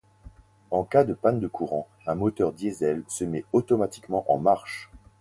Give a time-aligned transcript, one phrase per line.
[0.71, 4.89] En cas de panne de courant un moteur diesel se met automatiquement en marche.